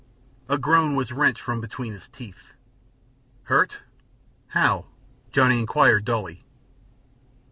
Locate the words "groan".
0.57-0.95